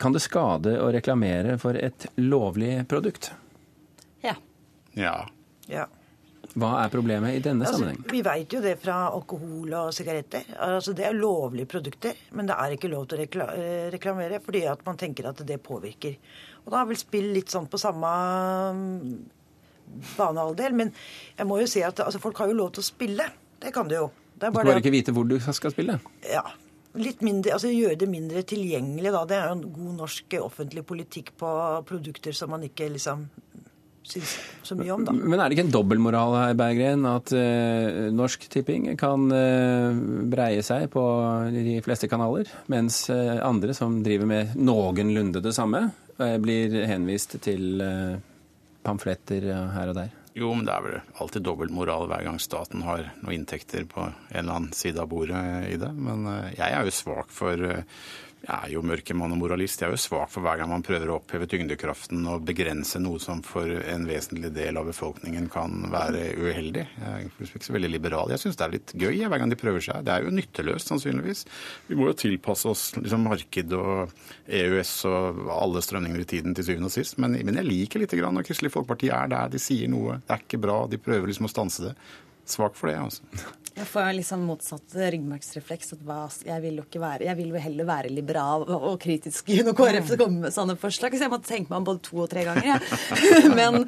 Kan 0.00 0.16
det 0.16 0.24
skade 0.24 0.76
å 0.80 0.90
reklamere 0.92 1.56
for 1.60 1.76
et 1.78 2.08
lovlig 2.20 2.82
produkt? 2.88 3.30
Ja. 4.24 4.36
Ja. 4.96 5.18
ja. 5.70 5.86
Hva 6.54 6.72
er 6.82 6.92
problemet 6.92 7.36
i 7.36 7.42
denne 7.44 7.66
altså, 7.66 7.80
sammenheng? 7.80 8.04
Vi 8.10 8.22
vet 8.24 8.54
jo 8.56 8.60
det 8.64 8.74
fra 8.82 8.96
alkohol 9.10 9.72
og 9.76 9.94
sigaretter. 9.96 10.46
Altså, 10.66 10.94
det 10.96 11.06
er 11.08 11.16
lovlige 11.16 11.68
produkter, 11.70 12.18
men 12.36 12.48
det 12.48 12.56
er 12.56 12.76
ikke 12.76 12.90
lov 12.92 13.06
til 13.08 13.18
å 13.18 13.22
rekla 13.24 13.48
reklamere 13.94 14.40
fordi 14.44 14.62
at 14.70 14.84
man 14.86 15.00
tenker 15.00 15.30
at 15.30 15.42
det 15.48 15.58
påvirker. 15.64 16.18
Og 16.64 16.74
da 16.74 16.82
er 16.82 16.90
vel 16.90 17.00
spill 17.00 17.32
litt 17.36 17.52
sånn 17.52 17.68
på 17.70 17.80
samme 17.80 18.12
mm, 18.76 19.16
banehalvdel. 20.16 20.78
Men 20.78 20.92
jeg 21.36 21.48
må 21.48 21.60
jo 21.62 21.70
si 21.70 21.82
at 21.86 22.04
altså, 22.04 22.22
folk 22.22 22.38
har 22.42 22.52
jo 22.52 22.60
lov 22.60 22.72
til 22.76 22.84
å 22.84 22.88
spille. 22.90 23.28
Det 23.62 23.74
kan 23.74 23.90
du 23.90 23.96
jo. 23.98 24.06
Det 24.36 24.48
er 24.48 24.54
bare 24.54 24.66
du 24.66 24.68
skal 24.68 24.74
bare 24.74 24.84
ikke 24.84 24.96
vite 24.96 25.16
hvor 25.16 25.28
du 25.28 25.36
skal 25.40 25.72
spille? 25.72 25.98
Ja. 26.28 26.44
Litt 26.96 27.20
mindre, 27.24 27.52
altså 27.52 27.68
Gjøre 27.68 27.98
det 28.00 28.08
mindre 28.08 28.42
tilgjengelig. 28.48 29.12
da. 29.12 29.24
Det 29.28 29.36
er 29.36 29.50
jo 29.50 29.56
en 29.58 29.66
god 29.72 29.96
norsk 30.02 30.38
offentlig 30.40 30.84
politikk 30.88 31.34
på 31.40 31.50
produkter 31.88 32.36
som 32.36 32.52
man 32.54 32.64
ikke 32.64 32.88
liksom 32.94 33.26
syns 34.10 34.36
så 34.66 34.76
mye 34.78 34.92
om, 34.94 35.04
da. 35.06 35.14
Men 35.14 35.40
er 35.40 35.48
det 35.48 35.56
ikke 35.56 35.66
en 35.66 35.74
dobbeltmoral 35.74 36.36
her, 36.38 36.56
Berggren, 36.58 37.06
at 37.10 37.32
uh, 37.34 38.06
Norsk 38.14 38.48
Tipping 38.52 38.88
kan 38.98 39.28
uh, 39.32 39.98
breie 40.32 40.64
seg 40.66 40.88
på 40.92 41.04
de 41.54 41.78
fleste 41.86 42.10
kanaler, 42.10 42.50
mens 42.72 43.04
uh, 43.12 43.38
andre 43.46 43.76
som 43.76 44.00
driver 44.06 44.30
med 44.30 44.56
noenlunde 44.58 45.44
det 45.44 45.54
samme, 45.56 45.88
blir 46.16 46.72
henvist 46.88 47.34
til 47.44 47.82
pamfletter 48.80 49.44
her 49.74 49.90
og 49.92 49.98
der? 49.98 50.14
Jo, 50.32 50.48
men 50.56 50.64
det 50.64 50.72
er 50.72 50.84
vel 50.86 50.94
alltid 51.20 51.44
dobbeltmoral 51.44 52.06
hver 52.08 52.22
gang 52.24 52.38
staten 52.40 52.86
har 52.86 53.02
noen 53.18 53.34
inntekter 53.34 53.84
på 53.84 54.00
en 54.06 54.14
eller 54.32 54.54
annen 54.54 54.72
side 54.76 55.02
av 55.02 55.10
bordet 55.12 55.42
i 55.68 55.76
det. 55.80 55.90
Men 55.92 56.24
jeg 56.54 56.70
er 56.70 56.88
jo 56.88 56.94
svak 56.96 57.28
for 57.36 57.60
jeg 58.46 58.68
er 58.68 58.72
jo 58.76 58.82
mørkemann 58.86 59.32
og 59.34 59.40
moralist. 59.40 59.80
Jeg 59.82 59.88
er 59.88 59.96
jo 59.96 59.98
svak 59.98 60.30
for 60.30 60.44
hver 60.44 60.60
gang 60.60 60.70
man 60.70 60.84
prøver 60.86 61.10
å 61.10 61.16
oppheve 61.18 61.48
tyngdekraften 61.50 62.20
og 62.30 62.44
begrense 62.46 63.00
noe 63.02 63.18
som 63.22 63.40
for 63.42 63.66
en 63.66 64.06
vesentlig 64.06 64.52
del 64.54 64.78
av 64.78 64.86
befolkningen 64.86 65.48
kan 65.50 65.88
være 65.90 66.28
uheldig. 66.38 66.84
Jeg 66.86 67.26
er 67.26 67.48
ikke 67.48 67.66
så 67.66 67.74
veldig 67.74 67.90
liberal. 67.90 68.30
Jeg 68.30 68.44
syns 68.44 68.60
det 68.60 68.66
er 68.68 68.74
litt 68.76 68.94
gøy 68.94 69.24
hver 69.26 69.42
gang 69.42 69.50
de 69.50 69.58
prøver 69.58 69.82
seg. 69.88 70.06
Det 70.06 70.14
er 70.14 70.28
jo 70.28 70.36
nytteløst, 70.36 70.92
sannsynligvis. 70.92 71.42
Vi 71.90 71.98
må 71.98 72.12
jo 72.12 72.18
tilpasse 72.22 72.70
oss 72.70 72.86
liksom, 73.00 73.26
marked 73.26 73.76
og 73.80 74.14
EØS 74.46 74.94
og 75.10 75.42
alle 75.56 75.82
strømninger 75.82 76.22
i 76.22 76.30
tiden 76.36 76.54
til 76.54 76.70
syvende 76.70 76.92
og 76.92 76.94
sist. 76.94 77.18
Men, 77.18 77.34
men 77.42 77.58
jeg 77.58 77.66
liker 77.66 78.04
litt 78.04 78.14
grann 78.14 78.38
når 78.38 78.46
Kristelig 78.46 78.70
Folkeparti 78.76 79.10
er 79.10 79.34
der. 79.34 79.50
De 79.50 79.62
sier 79.62 79.90
noe. 79.90 80.20
Det 80.22 80.38
er 80.38 80.46
ikke 80.46 80.62
bra. 80.62 80.84
De 80.86 81.02
prøver 81.02 81.32
liksom 81.32 81.50
å 81.50 81.54
stanse 81.56 81.88
det. 81.88 81.96
Svak 82.46 82.78
for 82.78 82.92
det, 82.92 83.00
altså. 83.02 83.26
Jeg 83.76 83.84
får 83.90 84.14
liksom 84.16 84.44
motsatt 84.48 84.94
ryggmargsrefleks. 84.96 85.90
jeg 86.46 86.60
vil 86.62 86.78
jo 86.80 86.84
ikke 86.86 87.00
være, 87.00 87.26
jeg 87.26 87.36
vil 87.36 87.50
jo 87.52 87.60
heller 87.60 87.84
være 87.84 88.08
liberal 88.08 88.64
og 88.72 88.94
kritisk 89.02 89.50
når 89.52 89.76
KrF 89.76 90.12
kommer 90.16 90.46
med 90.46 90.54
sånne 90.54 90.78
forslag. 90.80 91.12
Så 91.12 91.26
jeg 91.26 91.32
måtte 91.32 91.50
tenke 91.50 91.68
meg 91.68 91.82
om 91.82 91.88
både 91.90 92.00
to 92.06 92.22
og 92.24 92.30
tre 92.32 92.46
ganger. 92.46 92.64
Ja. 92.64 92.78
Men, 93.56 93.84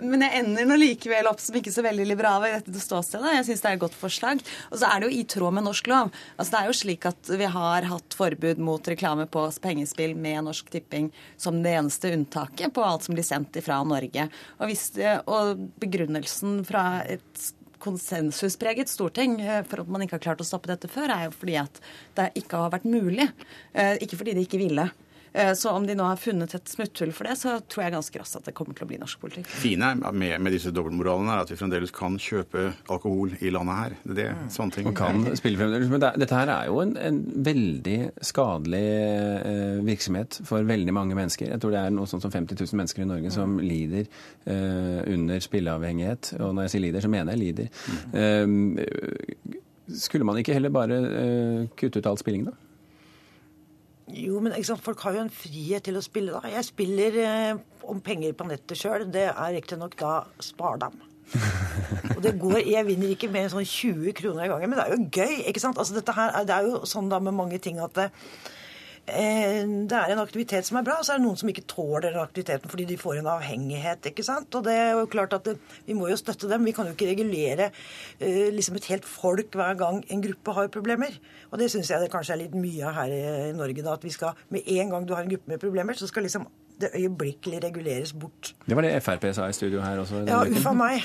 men, 0.00 0.22
jeg 0.22 0.40
ender 0.42 0.68
nå 0.68 0.76
likevel 0.78 1.26
opp 1.28 1.40
som 1.42 1.56
ikke 1.56 1.72
så 1.72 1.82
veldig 1.84 2.06
liberal 2.06 2.44
i 2.46 2.52
dette 2.54 2.80
ståstedet. 2.80 3.32
Jeg 3.38 3.46
syns 3.48 3.64
det 3.64 3.70
er 3.70 3.76
et 3.76 3.82
godt 3.82 3.96
forslag. 3.98 4.44
Og 4.70 4.78
så 4.80 4.88
er 4.88 5.00
det 5.00 5.08
jo 5.08 5.16
i 5.16 5.24
tråd 5.34 5.56
med 5.56 5.66
norsk 5.66 5.88
lov. 5.90 6.12
Altså 6.36 6.54
Det 6.54 6.60
er 6.60 6.68
jo 6.68 6.76
slik 6.82 7.08
at 7.08 7.32
vi 7.40 7.50
har 7.56 7.88
hatt 7.90 8.16
forbud 8.18 8.62
mot 8.64 8.92
reklame 8.92 9.26
på 9.30 9.46
pengespill 9.64 10.14
med 10.16 10.44
Norsk 10.48 10.70
Tipping 10.72 11.10
som 11.40 11.62
det 11.64 11.74
eneste 11.78 12.12
unntaket 12.14 12.74
på 12.76 12.84
alt 12.84 13.08
som 13.08 13.16
blir 13.16 13.26
sendt 13.26 13.56
ifra 13.60 13.80
Norge. 13.88 14.28
Og, 14.60 14.68
hvis, 14.70 14.90
og 15.24 15.68
begrunnelsen 15.82 16.60
fra 16.68 16.86
et 17.08 17.52
konsensuspreget 17.84 18.90
storting 18.90 19.38
eh, 19.44 19.62
for 19.68 19.84
at 19.84 19.90
man 19.92 20.04
ikke 20.04 20.18
har 20.18 20.26
klart 20.30 20.44
å 20.44 20.48
stoppe 20.48 20.70
dette 20.72 20.90
før, 20.90 21.12
er 21.12 21.28
jo 21.28 21.34
fordi 21.36 21.58
at 21.60 21.80
det 22.18 22.30
ikke 22.40 22.62
har 22.64 22.72
vært 22.74 22.88
mulig. 22.88 23.28
Eh, 23.72 23.96
ikke 24.04 24.20
fordi 24.20 24.36
de 24.38 24.46
ikke 24.46 24.62
ville. 24.62 24.88
Eh, 25.34 25.52
så 25.58 25.70
om 25.74 25.86
de 25.86 25.96
nå 25.98 26.04
har 26.06 26.20
funnet 26.20 26.52
et 26.54 26.70
smutthull 26.70 27.10
for 27.14 27.26
det, 27.26 27.34
så 27.40 27.56
tror 27.66 27.84
jeg 27.84 27.94
ganske 27.96 28.20
raskt 28.20 28.38
at 28.38 28.48
det 28.48 28.54
kommer 28.54 28.76
til 28.78 28.86
å 28.86 28.90
bli 28.92 28.98
norsk 29.02 29.18
politikk. 29.18 29.48
Fine 29.50 29.90
med, 30.14 30.36
med 30.38 30.54
disse 30.54 30.70
dobbeltmoralene 30.74 31.34
er 31.34 31.42
at 31.42 31.50
vi 31.50 31.58
fremdeles 31.58 31.90
kan 31.94 32.18
kjøpe 32.22 32.68
alkohol 32.94 33.34
i 33.40 33.50
landet 33.54 33.80
her. 33.80 33.96
Det, 34.06 34.28
er 34.30 34.44
sånne 34.54 34.76
ting. 34.76 34.90
Og 34.90 34.94
kan 34.98 35.26
spille 35.40 35.58
fremdeles. 35.58 35.90
Men 35.90 36.04
det, 36.04 36.12
dette 36.22 36.38
her 36.38 36.52
er 36.54 36.70
jo 36.70 36.78
en, 36.84 36.94
en 37.10 37.20
veldig 37.50 37.98
skadelig 38.30 38.84
eh, 38.94 39.82
virksomhet 39.90 40.38
for 40.46 40.70
veldig 40.70 40.94
mange 40.94 41.18
mennesker. 41.18 41.50
Jeg 41.50 41.64
tror 41.64 41.74
det 41.74 41.82
er 41.82 41.96
noe 41.98 42.10
sånt 42.10 42.22
som 42.22 42.34
50 42.34 42.60
000 42.62 42.82
mennesker 42.82 43.02
i 43.02 43.10
Norge 43.10 43.34
som 43.34 43.58
lider 43.58 44.06
eh, 44.06 45.00
under 45.16 45.42
spilleavhengighet. 45.42 46.36
Og 46.38 46.54
når 46.54 46.68
jeg 46.68 46.76
sier 46.76 46.86
lider, 46.86 47.02
så 47.02 47.10
mener 47.10 47.34
jeg 47.34 47.42
lider. 47.42 47.84
Mm. 48.14 48.78
Eh, 48.78 49.58
skulle 49.98 50.24
man 50.24 50.38
ikke 50.38 50.54
heller 50.54 50.70
bare 50.72 51.00
eh, 51.10 51.66
kutte 51.74 51.98
ut 51.98 52.06
all 52.06 52.22
spilling, 52.22 52.46
da? 52.46 52.54
Jo, 54.12 54.40
men 54.44 54.52
folk 54.84 55.00
har 55.00 55.16
jo 55.16 55.24
en 55.24 55.32
frihet 55.32 55.84
til 55.86 55.96
å 55.96 56.02
spille, 56.04 56.34
da. 56.34 56.50
Jeg 56.52 56.66
spiller 56.66 57.16
eh, 57.22 57.60
om 57.88 58.02
penger 58.04 58.34
på 58.36 58.46
nettet 58.48 58.76
sjøl. 58.76 59.06
Det 59.08 59.30
er 59.30 59.54
riktignok 59.56 59.96
da 60.00 60.24
spardam. 60.44 60.98
og 62.14 62.20
det 62.22 62.34
går, 62.38 62.58
Jeg 62.68 62.86
vinner 62.86 63.14
ikke 63.14 63.30
mer 63.32 63.46
enn 63.46 63.54
sånn 63.54 63.64
20 63.64 64.12
kroner 64.18 64.44
i 64.44 64.50
gangen, 64.52 64.70
men 64.70 64.78
det 64.78 64.84
er 64.84 64.92
jo 64.92 65.08
gøy. 65.08 65.48
ikke 65.48 65.62
sant? 65.62 65.80
Altså, 65.80 65.96
dette 65.96 66.12
her, 66.12 66.44
Det 66.44 66.54
er 66.54 66.68
jo 66.68 66.84
sånn 66.84 67.08
da 67.08 67.18
med 67.18 67.32
mange 67.34 67.58
ting 67.58 67.80
at 67.80 67.94
det, 67.96 68.10
eh, 68.10 68.60
det 69.04 69.96
er 69.98 70.12
en 70.14 70.22
aktivitet 70.22 70.64
som 70.64 70.78
er 70.80 70.84
bra, 70.86 70.96
og 70.98 71.04
så 71.04 71.12
er 71.12 71.20
det 71.20 71.26
noen 71.26 71.36
som 71.36 71.50
ikke 71.50 71.66
tåler 71.68 72.06
den 72.08 72.22
aktiviteten 72.22 72.72
fordi 72.72 72.86
de 72.88 72.96
får 72.96 73.18
en 73.20 73.28
avhengighet. 73.34 74.08
ikke 74.08 74.24
sant? 74.24 74.54
Og 74.56 74.64
det 74.64 74.72
er 74.72 74.92
jo 74.96 75.04
klart 75.12 75.36
at 75.36 75.44
det, 75.44 75.58
Vi 75.86 75.92
må 75.92 76.08
jo 76.08 76.16
støtte 76.16 76.48
dem. 76.48 76.64
Vi 76.64 76.72
kan 76.72 76.88
jo 76.88 76.96
ikke 76.96 77.10
regulere 77.10 77.68
uh, 77.68 78.48
liksom 78.54 78.76
et 78.76 78.88
helt 78.88 79.04
folk 79.04 79.52
hver 79.52 79.76
gang 79.76 80.04
en 80.08 80.22
gruppe 80.24 80.52
har 80.52 80.68
problemer. 80.68 81.20
Og 81.50 81.58
det 81.58 81.70
syns 81.70 81.90
jeg 81.90 82.00
det 82.00 82.10
kanskje 82.12 82.32
er 82.32 82.42
litt 82.46 82.54
mye 82.56 82.88
av 82.88 82.94
her 82.94 83.12
i 83.12 83.52
Norge. 83.52 83.82
da, 83.82 83.92
At 83.92 84.04
vi 84.04 84.10
skal, 84.10 84.32
med 84.48 84.62
en 84.66 84.90
gang 84.90 85.08
du 85.08 85.14
har 85.14 85.22
en 85.22 85.30
gruppe 85.30 85.52
med 85.52 85.60
problemer, 85.60 85.92
så 85.92 86.06
skal 86.06 86.22
liksom 86.22 86.48
det 86.80 86.90
øyeblikkelig 86.94 87.64
reguleres 87.64 88.12
bort. 88.12 88.54
Det 88.66 88.76
var 88.76 88.82
det 88.82 89.02
Frp 89.02 89.34
sa 89.34 89.46
i 89.46 89.52
studio 89.52 89.80
her 89.80 89.98
også? 89.98 90.24
Ja, 90.26 90.42
uff 90.42 90.66
a 90.66 90.72
meg. 90.72 91.04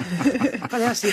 kan 0.72 0.82
jeg 0.82 0.96
si. 0.96 1.12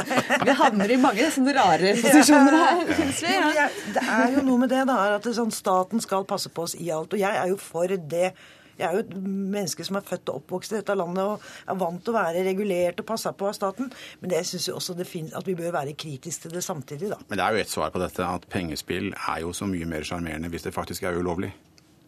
vi 0.46 0.56
havner 0.60 0.92
i 0.92 0.98
mange 1.00 1.30
sånne 1.32 1.54
rare 1.56 1.94
posisjoner 2.02 2.58
her, 2.58 2.84
syns 2.98 3.24
vi. 3.24 3.34
Ja. 3.56 3.66
Det 3.94 4.04
er 4.04 4.36
jo 4.36 4.44
noe 4.46 4.62
med 4.64 4.72
det, 4.72 4.84
da, 4.90 5.00
at 5.16 5.26
det 5.26 5.34
sånn, 5.38 5.54
staten 5.54 6.02
skal 6.04 6.28
passe 6.28 6.52
på 6.52 6.68
oss 6.68 6.76
i 6.78 6.90
alt. 6.94 7.16
Og 7.16 7.22
jeg 7.22 7.40
er 7.40 7.50
jo 7.52 7.58
for 7.60 7.88
det. 7.88 8.32
Jeg 8.78 8.86
er 8.86 8.94
jo 8.94 9.00
et 9.02 9.14
menneske 9.18 9.82
som 9.82 9.96
er 9.98 10.04
født 10.06 10.30
og 10.30 10.36
oppvokst 10.38 10.72
i 10.72 10.76
dette 10.76 10.94
landet 10.94 11.24
og 11.24 11.46
er 11.66 11.78
vant 11.80 11.98
til 12.04 12.14
å 12.14 12.18
være 12.20 12.44
regulert 12.46 13.00
og 13.02 13.08
passa 13.08 13.32
på 13.34 13.48
av 13.48 13.56
staten. 13.56 13.88
Men 14.20 14.30
det 14.30 14.44
syns 14.46 14.68
jeg 14.68 14.76
også 14.78 14.94
det 14.98 15.08
finnes, 15.08 15.34
at 15.34 15.48
vi 15.48 15.56
bør 15.58 15.74
være 15.74 15.96
kritiske 15.98 16.46
til 16.46 16.54
det 16.54 16.62
samtidig, 16.62 17.10
da. 17.10 17.18
Men 17.26 17.40
det 17.40 17.46
er 17.46 17.56
jo 17.56 17.64
et 17.64 17.72
svar 17.72 17.90
på 17.94 18.02
dette 18.02 18.22
at 18.22 18.46
pengespill 18.52 19.10
er 19.18 19.42
jo 19.42 19.50
så 19.56 19.66
mye 19.66 19.88
mer 19.90 20.06
sjarmerende 20.06 20.52
hvis 20.52 20.68
det 20.68 20.76
faktisk 20.76 21.08
er 21.08 21.18
ulovlig. 21.18 21.50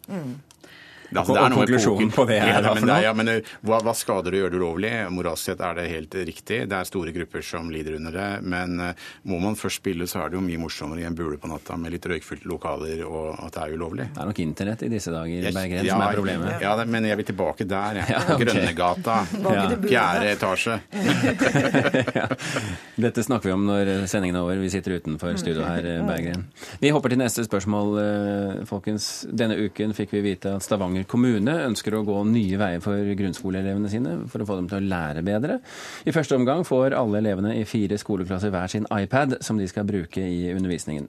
Mm. 0.07 0.37
Altså, 1.11 1.33
det 1.35 1.41
er 1.41 1.51
noe 1.51 1.59
konklusjonen 1.65 2.11
på 2.15 2.23
det 2.29 2.37
her, 2.39 2.63
ja, 2.63 2.71
men, 2.71 2.85
det 2.87 2.93
er, 2.95 3.03
ja, 3.03 3.11
men 3.17 3.29
eh, 3.33 3.49
hva, 3.67 3.81
hva, 3.83 3.93
skader 3.97 4.31
å 4.31 4.39
gjøre 4.41 4.53
det 4.53 4.59
ulovlig? 4.61 4.91
Moralsk 5.11 5.49
sett 5.49 5.63
er 5.67 5.75
det 5.75 5.87
helt 5.91 6.15
riktig. 6.29 6.59
Det 6.71 6.77
er 6.77 6.87
store 6.87 7.11
grupper 7.15 7.43
som 7.43 7.67
lider 7.73 7.97
under 7.97 8.15
det. 8.15 8.27
Men 8.47 8.79
uh, 8.79 9.09
må 9.27 9.41
man 9.43 9.57
først 9.59 9.81
spille, 9.81 10.07
så 10.07 10.21
er 10.23 10.31
det 10.31 10.39
jo 10.39 10.43
mye 10.45 10.61
morsommere 10.61 11.03
i 11.03 11.07
en 11.09 11.17
bule 11.17 11.35
på 11.41 11.49
natta 11.51 11.75
med 11.79 11.91
litt 11.95 12.07
røykfylte 12.07 12.47
lokaler, 12.47 13.03
og 13.07 13.35
at 13.35 13.57
det 13.57 13.65
er 13.65 13.75
ulovlig. 13.75 14.07
Det 14.15 14.23
er 14.23 14.29
nok 14.31 14.41
internett 14.45 14.85
i 14.87 14.91
disse 14.93 15.11
dager, 15.11 15.47
yes, 15.49 15.57
Berggren, 15.57 15.87
ja, 15.89 15.97
som 15.97 16.05
er 16.05 16.21
problemet. 16.21 16.63
Ja, 16.63 16.75
det, 16.79 16.87
men 16.95 17.09
jeg 17.09 17.19
vil 17.21 17.29
tilbake 17.33 17.67
der. 17.67 18.01
Ja. 18.11 18.17
Okay. 18.33 18.43
Grønnegata. 18.43 19.17
Fjerde 19.91 20.31
etasje. 20.33 20.73
Dette 23.05 23.23
snakker 23.23 23.51
vi 23.51 23.53
om 23.53 23.63
når 23.67 23.91
sendingen 24.09 24.35
er 24.35 24.43
over. 24.43 24.59
Vi 24.59 24.71
sitter 24.73 24.97
utenfor 24.99 25.37
studio 25.39 25.63
her, 25.63 25.85
Berggren. 26.07 26.47
Vi 26.81 26.91
hopper 26.91 27.13
til 27.13 27.21
neste 27.21 27.45
spørsmål, 27.45 28.01
folkens. 28.67 29.11
Denne 29.31 29.55
uken 29.61 29.95
fikk 29.95 30.17
vi 30.17 30.23
vite 30.25 30.57
at 30.57 30.65
Stavanger 30.65 31.00
Stavanger 31.01 31.07
kommune 31.09 31.53
ønsker 31.67 31.95
å 31.95 32.03
gå 32.05 32.17
nye 32.29 32.57
veier 32.57 32.81
for 32.81 32.97
grunnskoleelevene 33.17 33.89
sine 33.89 34.27
for 34.29 34.41
å 34.41 34.45
få 34.45 34.57
dem 34.59 34.67
til 34.69 34.79
å 34.79 34.89
lære 34.89 35.23
bedre. 35.23 35.59
I 36.05 36.11
første 36.13 36.35
omgang 36.35 36.63
får 36.63 36.93
alle 36.93 37.19
elevene 37.21 37.55
i 37.57 37.65
fire 37.65 37.97
skoleklasser 37.97 38.51
hver 38.51 38.69
sin 38.69 38.85
iPad 38.91 39.41
som 39.41 39.57
de 39.57 39.67
skal 39.67 39.85
bruke 39.85 40.21
i 40.21 40.51
undervisningen. 40.53 41.07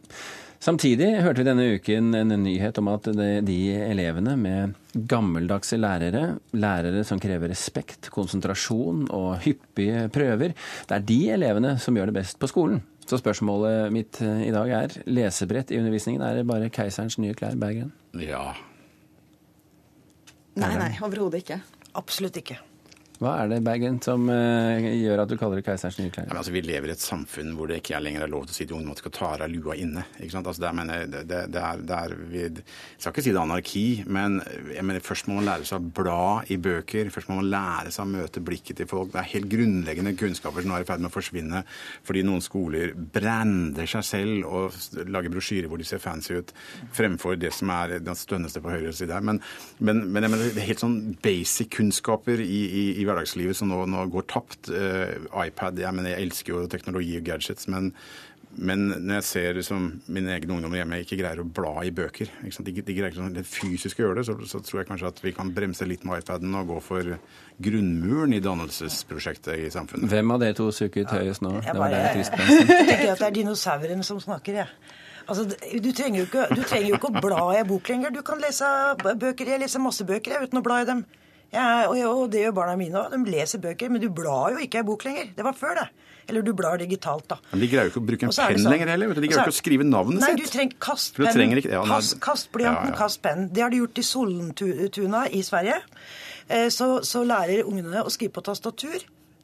Samtidig 0.62 1.08
hørte 1.24 1.42
vi 1.42 1.46
denne 1.48 1.66
uken 1.74 2.14
en 2.14 2.36
nyhet 2.44 2.78
om 2.78 2.88
at 2.92 3.08
de 3.42 3.58
elevene 3.74 4.36
med 4.38 4.76
gammeldagse 4.94 5.76
lærere, 5.76 6.38
lærere 6.54 7.02
som 7.04 7.18
krever 7.18 7.50
respekt, 7.50 8.12
konsentrasjon 8.14 9.08
og 9.10 9.42
hyppige 9.42 10.06
prøver, 10.14 10.54
det 10.86 10.96
er 10.96 11.06
de 11.08 11.20
elevene 11.34 11.76
som 11.82 11.98
gjør 11.98 12.12
det 12.12 12.20
best 12.20 12.38
på 12.38 12.50
skolen. 12.52 12.80
Så 13.02 13.18
spørsmålet 13.18 13.90
mitt 13.92 14.22
i 14.22 14.52
dag 14.54 14.70
er 14.70 15.00
lesebrett 15.10 15.74
i 15.74 15.82
undervisningen. 15.82 16.22
Er 16.22 16.38
det 16.38 16.46
bare 16.46 16.70
keiserens 16.70 17.18
nye 17.18 17.34
klær, 17.34 17.58
Berggren? 17.58 17.90
Ja. 18.22 18.52
Nei, 20.54 20.74
nei, 20.76 20.92
overhodet 21.00 21.44
ikke. 21.44 21.60
Absolutt 21.96 22.36
ikke. 22.42 22.58
Hva 23.22 23.36
er 23.38 23.52
det, 23.52 23.60
Bergen, 23.62 24.00
som 24.02 24.24
uh, 24.26 24.82
gjør 24.82 25.20
at 25.22 25.30
du 25.30 25.36
kaller 25.38 25.60
det 25.60 25.66
keiserens 25.68 26.00
nye 26.00 26.10
klær? 26.10 26.26
Ja, 26.26 26.40
altså, 26.40 26.50
vi 26.54 26.62
lever 26.66 26.90
i 26.90 26.94
et 26.96 27.02
samfunn 27.04 27.52
hvor 27.54 27.70
det 27.70 27.76
ikke 27.78 27.94
er 27.94 28.02
lenger 28.02 28.24
er 28.24 28.32
lov 28.32 28.48
til 28.48 28.54
å 28.54 28.56
si 28.56 28.64
til 28.66 28.74
ungdom 28.80 28.96
at 28.96 28.98
de 28.98 29.04
skal 29.04 29.14
ta 29.14 29.28
av 29.36 29.52
lua 29.52 29.76
inne. 29.78 30.02
Altså, 30.18 30.56
det, 30.58 30.66
er, 30.66 30.74
mener, 30.74 31.04
det, 31.06 31.20
det, 31.30 31.60
er, 31.62 31.84
det 31.86 31.98
er 32.00 32.16
vi, 32.18 32.40
Jeg 32.42 33.04
skal 33.04 33.14
ikke 33.14 33.22
si 33.22 33.30
det 33.30 33.38
er 33.38 33.44
anarki, 33.44 33.84
men 34.10 34.40
mener, 34.72 35.04
først 35.06 35.30
må 35.30 35.36
man 35.36 35.46
lære 35.46 35.68
seg 35.68 35.78
å 35.78 35.92
bla 36.00 36.24
i 36.50 36.58
bøker. 36.64 37.12
Først 37.14 37.30
må 37.30 37.38
man 37.38 37.50
lære 37.52 37.92
seg 37.94 38.08
å 38.08 38.10
møte 38.10 38.42
blikket 38.42 38.80
til 38.82 38.90
folk. 38.90 39.12
Det 39.14 39.22
er 39.22 39.30
helt 39.36 39.48
grunnleggende 39.54 40.16
kunnskaper 40.18 40.66
som 40.66 40.72
nå 40.72 40.80
er 40.80 40.86
i 40.86 40.90
ferd 40.90 41.04
med 41.04 41.12
å 41.12 41.14
forsvinne 41.14 41.62
fordi 42.02 42.24
noen 42.26 42.42
skoler 42.42 42.96
brander 43.14 43.86
seg 43.86 44.06
selv 44.08 44.50
og 44.50 45.06
lager 45.06 45.30
brosjyrer 45.30 45.70
hvor 45.70 45.78
de 45.78 45.86
ser 45.86 46.02
fancy 46.02 46.40
ut, 46.40 46.50
fremfor 46.96 47.38
det 47.38 47.54
som 47.54 47.70
er 47.70 48.00
det 48.02 48.18
stønneste 48.18 48.64
på 48.64 48.74
høyre 48.74 48.90
side. 48.96 49.22
Men, 49.22 49.38
men, 49.78 50.02
men 50.10 50.26
mener, 50.26 50.48
er 50.50 50.70
helt 50.72 50.82
sånn 50.82 50.98
basic 51.22 51.70
kunnskaper 51.78 52.42
i, 52.42 52.62
i, 52.66 52.84
i 52.98 53.08
hverdagslivet 53.12 53.58
som 53.58 53.70
nå, 53.70 53.84
nå 53.90 54.08
går 54.12 54.28
tapt. 54.32 54.72
Uh, 54.72 55.16
iPad 55.44 55.80
jeg, 55.82 55.94
mener, 55.94 56.14
jeg 56.14 56.28
elsker 56.28 56.54
jo 56.54 56.66
teknologi 56.70 57.16
og 57.20 57.26
gadgets, 57.26 57.68
men, 57.72 57.92
men 58.56 58.88
når 58.94 59.20
jeg 59.20 59.26
ser 59.28 59.58
liksom, 59.60 59.88
mine 60.12 60.32
egne 60.34 60.56
ungdommer 60.56 60.80
hjemme 60.80 61.02
ikke 61.04 61.20
greier 61.20 61.44
å 61.44 61.46
bla 61.46 61.74
i 61.86 61.92
bøker, 61.94 62.32
de, 62.42 62.74
de, 62.80 62.82
greier 62.88 63.12
ikke 63.12 63.20
sånn, 63.20 63.36
det 63.36 63.46
fysisk 63.48 64.00
å 64.00 64.06
gjøre 64.06 64.20
det, 64.20 64.26
så, 64.28 64.36
så, 64.48 64.62
tror 64.64 64.82
jeg 64.82 64.90
kanskje 64.90 65.12
at 65.12 65.22
vi 65.24 65.34
kan 65.36 65.52
bremse 65.54 65.88
litt 65.88 66.08
med 66.08 66.24
iPaden 66.24 66.58
og 66.58 66.74
gå 66.74 66.80
for 66.88 67.14
grunnmuren 67.62 68.34
i 68.36 68.42
dannelsesprosjektet 68.44 69.68
i 69.68 69.70
samfunnet. 69.72 70.10
Hvem 70.10 70.34
av 70.34 70.42
dere 70.42 70.58
to 70.58 70.72
sukket 70.74 71.12
høyest 71.14 71.44
nå? 71.44 71.58
Jeg, 71.62 71.78
bare, 71.78 72.02
jeg, 72.18 72.26
jeg 72.26 72.90
tenker 72.90 73.14
at 73.14 73.24
det 73.24 73.30
er 73.30 73.40
dinosauren 73.42 74.04
som 74.06 74.20
snakker, 74.22 74.62
jeg. 74.64 74.68
Ja. 74.68 74.98
Altså, 75.28 75.44
du, 75.82 75.92
trenger 75.92 76.26
ikke, 76.26 76.46
du, 76.50 76.62
trenger 76.66 76.88
jo 76.88 76.98
ikke, 76.98 77.10
å 77.12 77.22
bla 77.22 77.42
i 77.54 77.60
en 77.60 77.68
bok 77.68 77.88
lenger. 77.88 78.14
Du 78.14 78.22
kan 78.26 78.40
lese 78.42 78.66
bøker. 79.02 79.52
Jeg 79.54 79.62
leser 79.62 79.82
masse 79.82 80.06
bøker 80.06 80.34
jeg, 80.34 80.48
uten 80.48 80.60
å 80.60 80.64
bla 80.66 80.80
i 80.82 80.88
dem. 80.88 81.04
Ja, 81.52 81.88
og, 81.90 81.98
og, 82.00 82.24
det 82.32 82.46
gjør 82.46 82.54
barna 82.56 82.78
mine 82.80 82.96
òg. 83.02 83.12
De 83.12 83.34
leser 83.34 83.60
bøker, 83.60 83.92
men 83.92 84.00
du 84.00 84.08
blar 84.14 84.54
jo 84.54 84.62
ikke 84.64 84.80
ei 84.80 84.88
bok 84.88 85.04
lenger. 85.04 85.34
Det 85.36 85.44
var 85.44 85.56
før, 85.58 85.82
det. 85.82 86.08
Eller 86.30 86.44
du 86.46 86.52
blar 86.56 86.78
digitalt, 86.80 87.26
da. 87.28 87.38
Men 87.50 87.64
de 87.64 87.68
greier 87.68 87.88
jo 87.88 87.92
ikke 87.92 88.00
å 88.00 88.08
bruke 88.08 88.28
en 88.28 88.32
penn 88.32 88.60
sånn, 88.62 88.72
lenger 88.72 88.92
heller. 88.92 89.12
De 89.12 89.26
greier 89.26 89.40
jo 89.40 89.44
ikke 89.44 89.56
å 89.56 89.58
skrive 89.58 89.86
navnet 89.86 90.22
nei, 90.22 90.30
sitt. 90.32 90.38
Nei, 90.38 90.46
du 90.46 90.54
trenger 90.54 90.76
kast 90.86 91.18
pennen. 91.18 91.62
Ja, 91.66 91.82
kast, 91.90 92.16
kast 92.24 92.52
blyanten, 92.54 92.92
ja, 92.92 92.94
ja. 92.94 92.98
kast 93.00 93.22
pennen. 93.24 93.50
Det 93.52 93.64
har 93.64 93.74
de 93.74 93.82
gjort 93.82 93.98
i 93.98 94.06
Sollentuna 94.06 95.24
i 95.28 95.42
Sverige. 95.44 95.80
Eh, 96.46 96.68
så, 96.72 96.94
så 97.06 97.24
lærer 97.26 97.66
ungene 97.68 98.04
å 98.06 98.12
skrive 98.14 98.36
på 98.38 98.46
tastatur 98.48 99.02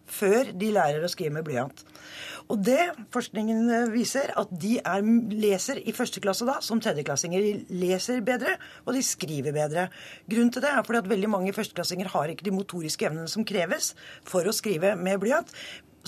før 0.08 0.54
de 0.56 0.70
lærer 0.72 1.04
å 1.04 1.10
skrive 1.12 1.34
med 1.36 1.46
blyant. 1.48 1.84
Og 2.48 2.60
det 2.64 2.80
forskningen 3.12 3.68
eh, 3.72 3.90
viser, 3.92 4.32
at 4.40 4.52
de 4.62 4.76
er, 4.80 5.08
leser 5.36 5.82
i 5.84 5.94
første 5.96 6.22
klasse 6.24 6.46
da, 6.48 6.58
som 6.64 6.80
tredjeklassinger. 6.80 7.44
De 7.44 7.80
leser 7.82 8.22
bedre, 8.24 8.56
og 8.86 8.96
de 8.96 9.02
skriver 9.04 9.52
bedre. 9.56 9.88
Grunnen 10.30 10.52
til 10.54 10.64
det 10.64 10.72
er 10.72 10.80
fordi 10.86 11.02
at 11.02 11.10
veldig 11.12 11.32
mange 11.32 11.52
førsteklassinger 11.56 12.12
har 12.14 12.32
ikke 12.32 12.48
de 12.48 12.56
motoriske 12.56 13.10
evnene 13.10 13.28
som 13.30 13.44
kreves 13.48 13.92
for 14.28 14.48
å 14.48 14.56
skrive 14.56 14.94
med 14.96 15.20
blyant. 15.22 15.52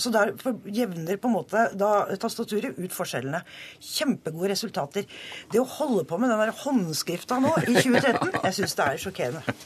Så 0.01 0.11
da 0.13 0.25
jevner 0.65 1.19
på 1.21 1.29
en 1.29 1.35
måte 1.35 1.67
da 1.77 1.91
tastaturet 2.21 2.79
ut 2.79 2.95
forskjellene. 2.95 3.43
Kjempegode 3.81 4.51
resultater. 4.53 5.07
Det 5.51 5.61
å 5.61 5.67
holde 5.77 6.05
på 6.09 6.19
med 6.21 6.31
den 6.33 6.41
der 6.41 6.55
håndskrifta 6.63 7.39
nå 7.43 7.53
i 7.67 7.75
2013, 7.81 8.33
jeg 8.41 8.57
syns 8.59 8.77
det 8.79 8.87
er 8.87 9.05
sjokkerende. 9.05 9.57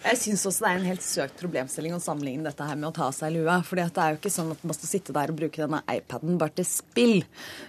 Jeg 0.00 0.16
syns 0.16 0.46
også 0.48 0.64
det 0.64 0.70
er 0.70 0.78
en 0.78 0.88
helt 0.88 1.04
søkt 1.04 1.40
problemstilling 1.42 1.92
å 1.92 2.00
sammenligne 2.00 2.46
dette 2.48 2.64
her 2.64 2.78
med 2.78 2.88
å 2.88 2.94
ta 2.96 3.10
seg 3.14 3.34
lua. 3.34 3.58
For 3.66 3.76
det 3.76 3.90
er 3.90 4.14
jo 4.14 4.20
ikke 4.20 4.32
sånn 4.32 4.52
at 4.54 4.62
man 4.64 4.76
skal 4.76 4.88
sitte 4.88 5.14
der 5.16 5.32
og 5.32 5.36
bruke 5.42 5.60
denne 5.60 5.82
iPaden 5.92 6.38
bare 6.40 6.54
til 6.56 6.66
spill. 6.68 7.18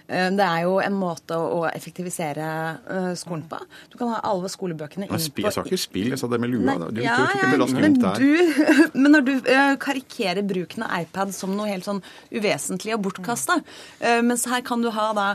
Eh, 0.08 0.30
det 0.32 0.46
er 0.46 0.64
jo 0.64 0.78
en 0.80 0.96
måte 0.96 1.36
å 1.36 1.66
effektivisere 1.68 2.46
eh, 2.80 3.10
skolen 3.20 3.44
på. 3.50 3.60
Du 3.92 3.98
kan 4.00 4.14
ha 4.14 4.22
alle 4.30 4.48
skolebøkene 4.52 5.06
inn 5.06 5.12
på 5.12 5.20
Jeg 5.44 5.52
sa 5.52 5.66
ikke 5.66 5.80
spill, 5.80 6.08
jeg 6.14 6.22
sa 6.22 6.30
det 6.32 6.40
med 6.40 6.54
lua. 6.54 6.64
Nei, 6.70 6.78
du, 6.88 7.02
ja, 7.04 7.18
du, 7.20 7.36
ja, 7.42 7.68
men, 7.76 7.98
du, 8.00 8.88
men 8.96 9.12
når 9.12 9.26
du 9.28 9.32
uh, 9.44 9.74
karikerer 9.82 10.44
bruken 10.46 10.86
av 10.86 11.04
iPad 11.04 11.34
som 11.36 11.52
noe 11.56 11.68
helt 11.68 11.84
sånn 11.84 11.91
uvesentlig 12.32 12.94
og 12.96 13.02
bortkasta, 13.08 13.58
uh, 13.60 14.20
mens 14.24 14.46
her 14.50 14.64
kan 14.66 14.84
du 14.84 14.88
ha 14.94 15.10
da 15.18 15.26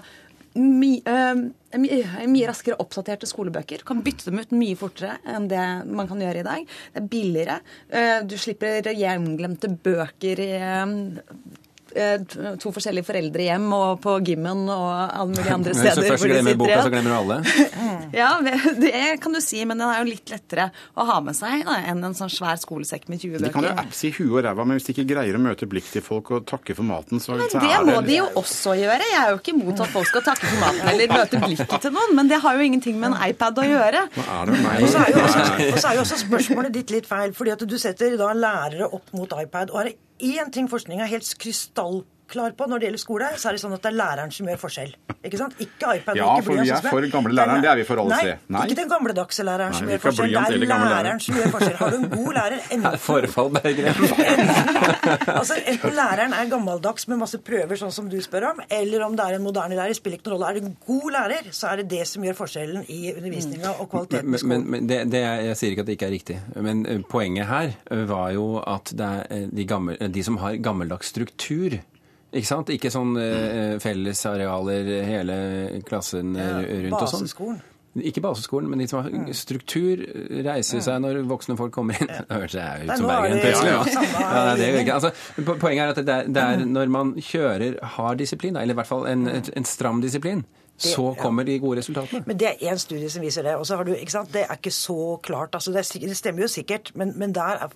mye, 0.58 1.04
uh, 1.06 1.78
mye 1.78 2.50
raskere 2.50 2.80
oppdaterte 2.82 3.30
skolebøker. 3.30 3.86
Kan 3.86 4.02
bytte 4.06 4.32
dem 4.32 4.42
ut 4.42 4.56
mye 4.58 4.80
fortere 4.80 5.20
enn 5.30 5.46
det 5.52 5.66
man 5.86 6.10
kan 6.10 6.24
gjøre 6.24 6.42
i 6.42 6.48
dag. 6.48 6.66
Det 6.96 7.04
er 7.04 7.12
billigere. 7.12 7.60
Uh, 7.94 8.20
du 8.26 8.38
slipper 8.42 8.90
gjenglemte 8.98 9.70
bøker 9.86 10.42
i 10.42 10.52
Eh, 10.58 10.86
to 12.62 12.72
forskjellige 12.76 13.08
foreldre 13.08 13.46
hjem 13.48 13.68
og 13.76 14.02
på 14.04 14.18
gymmen 14.28 14.66
og 14.72 14.88
alle 14.90 15.32
mulige 15.32 15.54
andre 15.54 15.76
steder. 15.78 16.02
Så 16.02 16.12
først 16.14 16.28
glemmer 16.30 16.58
boka, 16.60 16.80
så 16.84 16.92
glemmer 16.94 17.14
du 17.14 17.18
alle? 17.18 17.38
ja, 18.22 18.32
det 18.82 19.04
kan 19.24 19.36
du 19.36 19.42
si, 19.44 19.64
men 19.68 19.80
den 19.80 19.88
er 19.90 20.02
jo 20.02 20.10
litt 20.10 20.34
lettere 20.34 20.70
å 20.98 21.08
ha 21.08 21.20
med 21.24 21.38
seg 21.38 21.66
da, 21.68 21.80
enn 21.92 22.04
en 22.08 22.18
sånn 22.18 22.32
svær 22.34 22.60
skolesekk 22.62 23.08
med 23.12 23.22
20 23.24 23.38
bøker. 23.38 23.48
De 23.48 23.54
kan 23.56 23.68
jo 23.70 23.74
appse 23.84 24.10
i 24.10 24.14
huet 24.18 24.32
og 24.32 24.44
ræva, 24.48 24.68
men 24.68 24.80
hvis 24.80 24.90
de 24.90 24.96
ikke 24.96 25.08
greier 25.14 25.38
å 25.38 25.44
møte 25.44 25.70
blikk 25.70 25.92
til 25.94 26.06
folk 26.06 26.32
og 26.36 26.48
takke 26.50 26.76
for 26.78 26.88
maten, 26.88 27.22
så, 27.24 27.36
men 27.40 27.52
så 27.52 27.62
det 27.64 27.82
må 27.88 28.00
de 28.06 28.20
jo 28.20 28.28
også 28.42 28.76
gjøre. 28.80 29.12
Jeg 29.12 29.22
er 29.22 29.34
jo 29.34 29.42
ikke 29.42 29.56
imot 29.56 29.84
at 29.86 29.94
folk 29.94 30.10
skal 30.12 30.26
takke 30.28 30.48
for 30.48 30.64
maten 30.64 30.92
eller 30.94 31.14
møte 31.14 31.44
blikket 31.44 31.78
til 31.88 31.96
noen, 31.96 32.16
men 32.18 32.32
det 32.32 32.42
har 32.44 32.58
jo 32.58 32.68
ingenting 32.68 33.00
med 33.02 33.14
en 33.14 33.20
iPad 33.30 33.64
å 33.64 33.68
gjøre. 33.68 34.04
Hva 34.18 34.42
er 34.42 34.54
Og 34.82 34.92
så 34.92 35.04
er 35.04 35.14
jo 35.14 35.24
også, 35.24 35.88
er 35.88 36.00
jo 36.00 36.04
også 36.06 36.22
spørsmålet 36.26 36.76
ditt 36.80 36.94
litt 36.94 37.08
feil, 37.10 37.34
fordi 37.38 37.56
at 37.56 37.66
du 37.68 37.78
setter 37.82 38.18
da 38.20 38.34
lærere 38.36 38.90
opp 38.92 39.14
mot 39.18 39.38
iPad. 39.38 39.74
og 39.74 39.82
er 39.82 39.92
det 39.92 39.98
én 40.20 40.52
ting 40.52 40.70
forskning 40.70 41.02
er 41.02 41.10
helt 41.12 41.36
krystall 41.40 42.04
klar 42.30 42.56
på 42.58 42.68
når 42.70 42.82
det 42.82 42.90
gjelder 42.90 43.02
skole, 43.02 43.30
så 43.38 43.50
er 43.50 43.58
det 43.58 43.62
sånn 43.64 43.76
at 43.76 43.84
det 43.84 43.92
er 43.92 43.98
læreren 43.98 44.34
som 44.34 44.50
gjør 44.50 44.60
forskjell. 44.62 44.94
Ikke 45.28 45.40
sant? 45.40 45.56
Ikke 45.64 45.96
iPad, 45.98 46.20
ja, 46.20 46.28
ikke 46.38 46.46
for 46.48 46.62
vi 46.62 46.72
er 46.72 46.88
for 46.88 47.08
gamle 47.12 47.34
læreren. 47.36 47.64
Det 47.64 47.72
er 47.72 47.80
vi 47.80 47.86
for 47.88 48.02
alle 48.04 48.20
se. 48.22 48.36
Nei, 48.54 48.64
ikke 48.68 48.80
den 48.82 48.92
gamledagse 48.92 49.46
læreren 49.48 49.74
Nei, 49.74 49.80
som 49.80 49.92
gjør 49.92 50.02
forskjell. 50.06 50.36
Det 50.38 50.68
er 50.68 50.86
læreren 50.92 51.24
som 51.24 51.40
gjør 51.40 51.54
forskjell. 51.56 51.78
Har 51.82 51.94
du 51.94 51.98
en 51.98 52.10
god 52.14 52.30
lærer 52.38 52.60
enten, 52.76 53.00
Forfall, 53.08 53.52
Berggren. 53.58 54.04
altså, 55.40 55.58
enten 55.74 55.98
læreren 55.98 56.36
er 56.38 56.52
gammeldags 56.52 57.08
med 57.12 57.22
masse 57.24 57.42
prøver, 57.50 57.80
sånn 57.80 57.96
som 57.96 58.12
du 58.12 58.18
spør 58.24 58.50
om, 58.52 58.62
eller 58.80 59.06
om 59.08 59.18
det 59.18 59.26
er 59.26 59.40
en 59.40 59.46
moderne 59.46 59.80
lærer, 59.80 59.98
spiller 59.98 60.22
ikke 60.22 60.32
noen 60.32 60.38
rolle. 60.38 60.54
Er 60.54 60.60
det 60.60 60.72
en 60.72 60.78
god 60.88 61.10
lærer, 61.18 61.52
så 61.56 61.72
er 61.72 61.82
det 61.82 61.90
det 61.96 62.04
som 62.10 62.26
gjør 62.28 62.40
forskjellen 62.44 62.88
i 62.94 63.02
undervisninga 63.16 63.76
og 63.78 63.92
kvaliteten 63.92 64.34
i 64.38 64.42
skolen. 64.44 64.54
Men, 64.54 64.72
men 64.78 64.90
det, 64.90 65.02
det 65.12 65.24
er, 65.24 65.44
jeg 65.50 65.62
sier 65.62 65.76
ikke 65.76 65.86
at 65.88 65.92
det 65.92 65.98
ikke 65.98 66.10
er 66.10 66.16
riktig. 66.16 66.40
Men 66.70 66.86
eh, 66.86 67.04
poenget 67.10 67.50
her 67.50 67.74
eh, 67.74 68.08
var 68.10 68.32
jo 68.36 68.48
at 68.62 68.94
det 68.98 69.12
er 69.12 69.30
eh, 69.34 69.46
de, 69.52 69.68
gammel, 69.70 70.00
de 70.14 70.26
som 70.26 70.40
har 70.42 70.60
gammeldags 70.64 71.12
struktur 71.14 71.80
ikke 72.36 72.50
sant? 72.50 72.70
Ikke 72.74 72.92
sånn 72.92 73.16
eh, 73.22 73.78
fellesarealer 73.84 74.94
hele 75.08 75.40
klassen 75.88 76.36
ja, 76.36 76.60
rundt 76.60 77.00
og 77.00 77.12
sånn. 77.12 77.26
Baseskolen. 77.28 77.66
Ikke 78.06 78.22
baseskolen, 78.22 78.70
men 78.70 78.82
de 78.82 78.88
som 78.90 79.00
har 79.02 79.10
mm. 79.10 79.30
struktur, 79.34 80.02
reiser 80.46 80.84
seg 80.86 81.00
når 81.02 81.22
voksne 81.30 81.56
folk 81.58 81.74
kommer 81.74 81.98
inn. 81.98 82.12
Det 82.28 82.36
høres 82.36 82.58
ut 82.58 82.92
som 83.00 83.08
Bergen 83.10 83.40
plutselig. 83.42 83.72
Ja. 83.74 84.44
Ja, 84.60 84.98
altså, 85.00 85.12
poenget 85.48 85.82
er 85.82 85.94
at 85.96 86.02
det 86.02 86.18
er, 86.18 86.30
det 86.30 86.44
er, 86.44 86.66
når 86.68 86.94
man 86.94 87.16
kjører 87.18 87.80
hard 87.96 88.22
disiplin, 88.22 88.60
eller 88.60 88.76
i 88.76 88.80
hvert 88.82 88.92
fall 88.92 89.08
en, 89.10 89.26
en 89.32 89.68
stram 89.68 90.04
disiplin, 90.04 90.44
det, 90.78 90.92
så 90.94 91.16
kommer 91.18 91.44
de 91.48 91.58
gode 91.60 91.80
resultatene. 91.80 92.24
Men 92.28 92.38
Det 92.38 92.48
er 92.48 92.72
én 92.72 92.78
studie 92.78 93.10
som 93.10 93.22
viser 93.22 93.44
det. 93.44 93.56
og 93.56 93.66
så 93.66 93.76
har 93.76 93.84
du, 93.84 93.94
ikke 93.96 94.12
sant, 94.12 94.34
Det 94.34 94.44
er 94.46 94.54
ikke 94.54 94.72
så 94.72 95.20
klart. 95.24 95.56
altså 95.56 95.72
Det, 95.72 96.02
det 96.02 96.18
stemmer 96.18 96.42
jo 96.42 96.48
sikkert, 96.48 96.92
men, 96.96 97.14
men 97.18 97.34
der 97.34 97.66
er, 97.66 97.70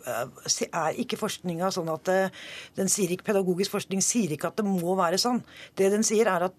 er, 0.73 0.89
ikke 1.01 1.17
forskninga 1.17 1.71
sånn 1.71 1.89
at 1.89 2.07
eh, 2.07 2.29
den 2.77 2.89
sier 2.89 3.09
ikke, 3.09 3.23
Pedagogisk 3.31 3.71
forskning 3.71 4.01
sier 4.05 4.31
ikke 4.31 4.47
at 4.47 4.57
det 4.57 4.65
må 4.65 4.95
være 4.95 5.17
sånn. 5.17 5.41
Det 5.77 5.91
den 5.91 6.03
sier, 6.03 6.29
er 6.29 6.49
at 6.51 6.53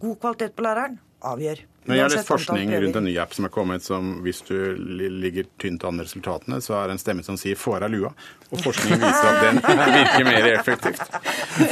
god 0.00 0.16
kvalitet 0.20 0.56
på 0.56 0.62
læreren 0.66 0.98
avgjør. 1.22 1.64
Men 1.84 1.98
jeg 1.98 2.04
har 2.04 2.12
lest 2.14 2.28
forskning 2.28 2.70
rundt 2.84 2.96
en 3.00 3.04
ny 3.08 3.16
app 3.18 3.34
som 3.34 3.48
er 3.48 3.52
kommet, 3.54 3.82
som 3.82 4.12
hvis 4.22 4.42
du 4.46 4.54
ligger 5.22 5.48
tynt 5.62 5.82
an 5.88 5.98
resultatene, 6.02 6.60
så 6.62 6.76
er 6.78 6.90
det 6.90 6.96
en 6.98 7.02
stemme 7.02 7.24
som 7.26 7.36
sier 7.40 7.58
'får 7.58 7.82
av 7.88 7.90
lua'. 7.90 8.12
Og 8.52 8.60
forskningen 8.60 9.00
viser 9.00 9.28
at 9.30 9.40
den 9.42 9.58
virker 9.98 10.24
mer 10.28 10.46
effektivt. 10.52 11.02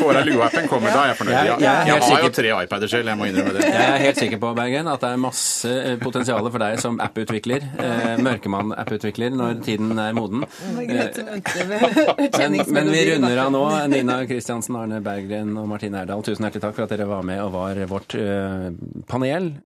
'Får 0.01 0.17
av 0.17 0.27
lua-appen 0.27 0.69
kommer 0.69 0.91
da, 0.91 1.05
jeg 1.07 1.15
er 1.15 1.19
fornøyd. 1.21 1.35
Jeg, 1.35 1.61
jeg, 1.61 1.87
jeg 1.87 2.03
har 2.03 2.25
jo 2.25 2.31
tre 2.41 2.55
iPader 2.65 2.89
selv, 2.89 3.13
jeg 3.13 3.21
må 3.21 3.29
innrømme 3.31 3.55
det. 3.55 3.67
Jeg 3.69 3.87
er 3.87 4.05
helt 4.07 4.23
sikker 4.25 4.41
på, 4.43 4.55
Bergen, 4.57 4.89
at 4.89 5.05
det 5.05 5.11
er 5.13 5.21
masse 5.21 5.71
eh, 5.71 5.97
potensial 6.01 6.51
for 6.51 6.59
deg 6.65 6.81
som 6.83 6.99
apputvikler, 7.05 7.69
eh, 7.79 8.17
mørkemann-app-utvikler, 8.25 9.31
når 9.37 9.63
tiden 9.67 9.95
er 9.99 10.17
moden. 10.17 10.45
Men, 12.41 12.57
men 12.73 12.89
vi 12.91 13.01
runder 13.11 13.39
av 13.43 13.51
nå. 13.53 13.63
Nina 13.93 14.21
Kristiansen, 14.29 14.77
Arne 14.79 15.01
Berggren 15.05 15.53
og 15.61 15.67
Martine 15.69 16.03
Erdal, 16.03 16.23
tusen 16.25 16.47
hjertelig 16.47 16.63
takk 16.65 16.77
for 16.77 16.87
at 16.87 16.93
dere 16.95 17.07
var 17.11 17.25
med 17.27 17.41
og 17.43 17.53
var 17.55 17.81
vårt 17.91 18.15
eh, 18.19 18.71
panel. 19.11 19.51